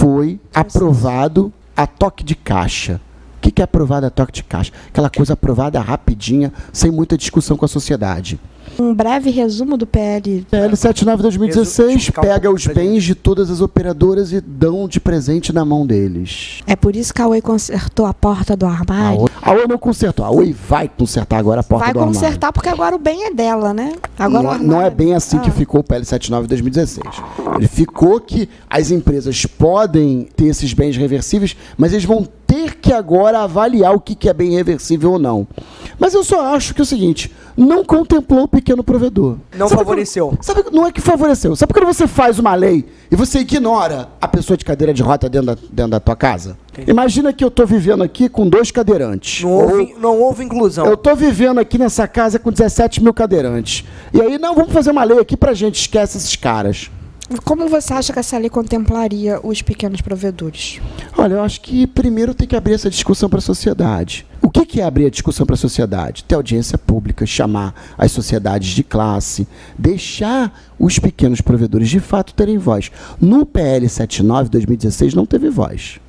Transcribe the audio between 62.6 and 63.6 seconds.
essa discussão para a